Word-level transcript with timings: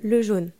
Le 0.00 0.22
jaune. 0.22 0.52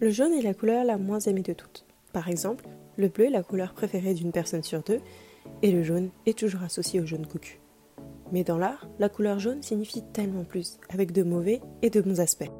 Le 0.00 0.08
jaune 0.08 0.32
est 0.32 0.40
la 0.40 0.54
couleur 0.54 0.82
la 0.82 0.96
moins 0.96 1.18
aimée 1.18 1.42
de 1.42 1.52
toutes. 1.52 1.84
Par 2.14 2.30
exemple, 2.30 2.64
le 2.96 3.08
bleu 3.08 3.26
est 3.26 3.30
la 3.30 3.42
couleur 3.42 3.74
préférée 3.74 4.14
d'une 4.14 4.32
personne 4.32 4.62
sur 4.62 4.82
deux, 4.82 5.00
et 5.60 5.70
le 5.70 5.82
jaune 5.82 6.08
est 6.24 6.38
toujours 6.38 6.62
associé 6.62 7.00
au 7.00 7.06
jaune 7.06 7.26
cocu. 7.26 7.60
Mais 8.32 8.42
dans 8.42 8.56
l'art, 8.56 8.88
la 8.98 9.10
couleur 9.10 9.40
jaune 9.40 9.62
signifie 9.62 10.02
tellement 10.14 10.44
plus, 10.44 10.78
avec 10.88 11.12
de 11.12 11.22
mauvais 11.22 11.60
et 11.82 11.90
de 11.90 12.00
bons 12.00 12.18
aspects. 12.18 12.50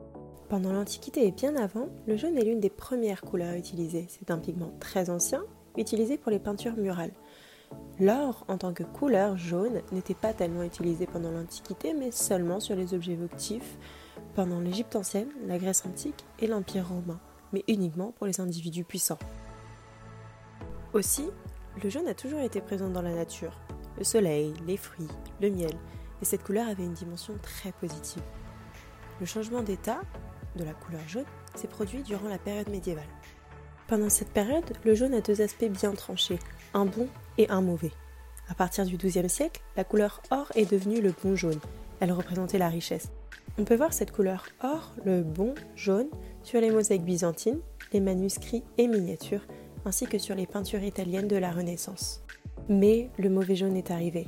Pendant 0.50 0.70
l'Antiquité 0.70 1.26
et 1.26 1.32
bien 1.32 1.56
avant, 1.56 1.88
le 2.06 2.18
jaune 2.18 2.36
est 2.36 2.44
l'une 2.44 2.60
des 2.60 2.68
premières 2.68 3.22
couleurs 3.22 3.54
utilisées. 3.54 4.04
C'est 4.10 4.30
un 4.30 4.38
pigment 4.38 4.74
très 4.80 5.08
ancien, 5.08 5.44
utilisé 5.78 6.18
pour 6.18 6.30
les 6.30 6.40
peintures 6.40 6.76
murales. 6.76 7.14
L'or, 8.00 8.44
en 8.48 8.58
tant 8.58 8.72
que 8.72 8.82
couleur 8.82 9.36
jaune, 9.36 9.80
n'était 9.92 10.14
pas 10.14 10.32
tellement 10.32 10.64
utilisé 10.64 11.06
pendant 11.06 11.30
l'Antiquité, 11.30 11.94
mais 11.94 12.10
seulement 12.10 12.58
sur 12.58 12.74
les 12.74 12.92
objets 12.92 13.14
votifs, 13.14 13.78
pendant 14.34 14.58
l'Égypte 14.58 14.96
ancienne, 14.96 15.28
la 15.46 15.58
Grèce 15.58 15.84
antique 15.86 16.24
et 16.40 16.48
l'Empire 16.48 16.88
romain, 16.88 17.20
mais 17.52 17.62
uniquement 17.68 18.10
pour 18.12 18.26
les 18.26 18.40
individus 18.40 18.82
puissants. 18.82 19.18
Aussi, 20.92 21.30
le 21.82 21.88
jaune 21.88 22.08
a 22.08 22.14
toujours 22.14 22.40
été 22.40 22.60
présent 22.60 22.88
dans 22.88 23.02
la 23.02 23.14
nature. 23.14 23.60
Le 23.96 24.04
soleil, 24.04 24.54
les 24.66 24.76
fruits, 24.76 25.08
le 25.40 25.50
miel, 25.50 25.74
et 26.20 26.24
cette 26.24 26.42
couleur 26.42 26.68
avait 26.68 26.84
une 26.84 26.94
dimension 26.94 27.34
très 27.42 27.70
positive. 27.72 28.22
Le 29.20 29.26
changement 29.26 29.62
d'état 29.62 30.00
de 30.56 30.64
la 30.64 30.74
couleur 30.74 31.06
jaune 31.06 31.24
s'est 31.54 31.68
produit 31.68 32.02
durant 32.02 32.28
la 32.28 32.38
période 32.38 32.68
médiévale. 32.68 33.04
Pendant 33.86 34.08
cette 34.08 34.30
période, 34.30 34.72
le 34.84 34.94
jaune 34.94 35.14
a 35.14 35.20
deux 35.20 35.42
aspects 35.42 35.64
bien 35.64 35.92
tranchés, 35.92 36.38
un 36.74 36.84
bon 36.84 37.08
et 37.38 37.48
un 37.48 37.62
mauvais. 37.62 37.92
À 38.48 38.54
partir 38.54 38.84
du 38.84 38.96
XIIe 38.96 39.30
siècle, 39.30 39.62
la 39.76 39.84
couleur 39.84 40.20
or 40.30 40.52
est 40.54 40.70
devenue 40.70 41.00
le 41.00 41.14
bon 41.22 41.34
jaune. 41.34 41.60
Elle 42.00 42.12
représentait 42.12 42.58
la 42.58 42.68
richesse. 42.68 43.10
On 43.56 43.64
peut 43.64 43.76
voir 43.76 43.92
cette 43.92 44.10
couleur 44.10 44.46
or, 44.62 44.92
le 45.04 45.22
bon 45.22 45.54
jaune, 45.76 46.08
sur 46.42 46.60
les 46.60 46.70
mosaïques 46.70 47.04
byzantines, 47.04 47.60
les 47.92 48.00
manuscrits 48.00 48.64
et 48.76 48.88
miniatures, 48.88 49.46
ainsi 49.86 50.06
que 50.06 50.18
sur 50.18 50.34
les 50.34 50.46
peintures 50.46 50.82
italiennes 50.82 51.28
de 51.28 51.36
la 51.36 51.52
Renaissance. 51.52 52.22
Mais 52.68 53.10
le 53.18 53.30
mauvais 53.30 53.56
jaune 53.56 53.76
est 53.76 53.90
arrivé. 53.90 54.26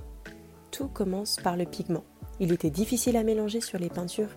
Tout 0.70 0.88
commence 0.88 1.36
par 1.36 1.56
le 1.56 1.64
pigment. 1.64 2.04
Il 2.38 2.52
était 2.52 2.70
difficile 2.70 3.16
à 3.16 3.24
mélanger 3.24 3.60
sur 3.60 3.78
les 3.78 3.88
peintures 3.88 4.34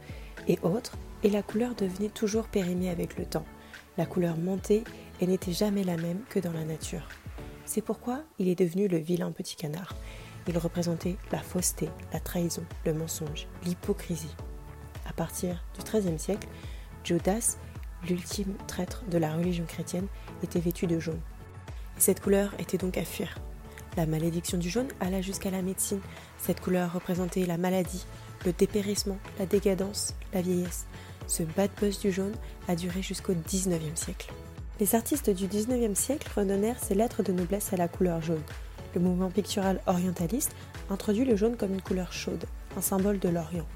et 0.47 0.58
autres, 0.64 0.97
et 1.23 1.30
la 1.30 1.44
couleur 1.44 1.75
devenait 1.75 2.09
toujours 2.09 2.47
périmée 2.47 2.89
avec 2.89 3.17
le 3.17 3.25
temps. 3.25 3.45
La 3.97 4.06
couleur 4.06 4.38
montait 4.38 4.84
et 5.22 5.28
n'était 5.28 5.52
jamais 5.52 5.84
la 5.84 5.97
même 5.97 6.22
que 6.30 6.39
dans 6.39 6.53
la 6.53 6.64
nature. 6.64 7.08
C'est 7.70 7.84
pourquoi 7.84 8.23
il 8.39 8.48
est 8.48 8.58
devenu 8.58 8.88
le 8.88 8.98
vilain 8.98 9.31
petit 9.31 9.56
canard. 9.56 9.94
Il 10.48 10.58
représentait 10.58 11.17
la 11.31 11.38
fausseté, 11.38 11.88
la 12.12 12.20
trahison, 12.20 12.64
le 12.84 12.95
mensonge, 12.95 13.45
l'hypocrisie 13.64 14.36
à 15.08 15.14
partir 15.14 15.64
du 15.78 15.84
XIIIe 15.84 16.17
siècle, 16.17 16.47
Judas, 17.03 17.58
l'ultime 18.08 18.56
traître 18.66 19.03
de 19.06 19.20
la 19.20 19.36
religion 19.36 19.66
chrétienne, 19.66 20.08
était 20.42 20.59
vêtu 20.59 20.88
de 20.88 21.00
jaune. 21.00 21.22
Et 21.95 22.02
cette 22.02 22.22
couleur 22.22 22.56
était 22.58 22.80
donc 22.80 22.97
à 22.97 23.06
fuir. 23.06 23.38
La 23.97 24.08
malédiction 24.08 24.58
du 24.58 24.72
jaune 24.72 24.88
alla 25.00 25.22
jusqu'à 25.22 25.52
la 25.52 25.62
médecine. 25.62 26.02
Cette 26.40 26.62
couleur 26.62 26.92
représentait 26.92 27.45
la 27.45 27.58
maladie, 27.58 28.03
le 28.47 28.52
dépérissement, 28.52 29.20
la 29.38 29.45
décadence, 29.45 30.16
la 30.34 30.42
vieillesse. 30.42 30.88
Ce 31.28 31.44
bad 31.44 31.70
buzz 31.80 32.00
du 32.00 32.12
jaune 32.12 32.36
a 32.67 32.75
duré 32.75 33.03
jusqu'au 33.03 33.36
XIXe 33.36 33.94
siècle. 33.94 34.34
Les 34.80 34.95
artistes 34.95 35.30
du 35.30 35.47
XIXe 35.47 35.99
siècle 35.99 36.31
redonnèrent 36.35 36.83
ces 36.83 36.95
lettres 36.95 37.23
de 37.23 37.33
noblesse 37.33 37.73
à 37.73 37.77
la 37.77 37.88
couleur 37.88 38.22
jaune. 38.22 38.44
Le 38.95 39.02
mouvement 39.02 39.30
pictural 39.30 39.81
orientaliste 39.88 40.55
introduit 40.89 41.25
le 41.25 41.35
jaune 41.35 41.58
comme 41.58 41.73
une 41.73 41.81
couleur 41.81 42.13
chaude, 42.13 42.45
un 42.77 42.81
symbole 42.81 43.19
de 43.19 43.30
l'Orient 43.30 43.67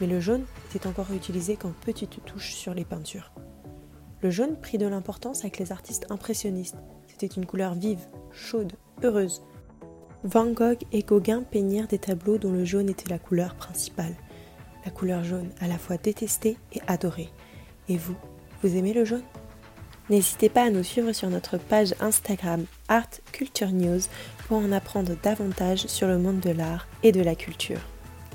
mais 0.00 0.06
le 0.06 0.18
jaune 0.18 0.44
était 0.74 0.86
encore 0.86 1.12
utilisé 1.12 1.56
qu'en 1.56 1.72
petites 1.84 2.24
touches 2.24 2.54
sur 2.54 2.74
les 2.74 2.84
peintures. 2.84 3.32
Le 4.22 4.30
jaune 4.30 4.56
prit 4.56 4.78
de 4.78 4.86
l'importance 4.86 5.40
avec 5.40 5.58
les 5.58 5.72
artistes 5.72 6.06
impressionnistes. 6.10 6.76
C'était 7.06 7.26
une 7.26 7.46
couleur 7.46 7.74
vive, 7.74 8.06
chaude, 8.32 8.72
heureuse. 9.02 9.42
Van 10.24 10.50
Gogh 10.50 10.82
et 10.92 11.02
Gauguin 11.02 11.42
peignirent 11.42 11.86
des 11.86 11.98
tableaux 11.98 12.38
dont 12.38 12.52
le 12.52 12.64
jaune 12.64 12.90
était 12.90 13.08
la 13.08 13.18
couleur 13.18 13.54
principale. 13.54 14.14
La 14.84 14.90
couleur 14.90 15.24
jaune 15.24 15.50
à 15.60 15.68
la 15.68 15.78
fois 15.78 15.96
détestée 15.96 16.58
et 16.72 16.80
adorée. 16.86 17.30
Et 17.88 17.96
vous, 17.96 18.16
vous 18.62 18.76
aimez 18.76 18.92
le 18.92 19.04
jaune? 19.04 19.22
N'hésitez 20.10 20.48
pas 20.48 20.64
à 20.64 20.70
nous 20.70 20.82
suivre 20.82 21.12
sur 21.12 21.30
notre 21.30 21.56
page 21.56 21.94
Instagram 22.00 22.64
Art 22.88 23.08
Culture 23.30 23.70
News 23.70 24.00
pour 24.48 24.58
en 24.58 24.72
apprendre 24.72 25.12
davantage 25.22 25.86
sur 25.86 26.08
le 26.08 26.18
monde 26.18 26.40
de 26.40 26.50
l'art 26.50 26.88
et 27.04 27.12
de 27.12 27.22
la 27.22 27.36
culture. 27.36 27.78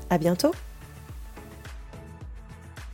À 0.10 0.18
bientôt 0.18 0.52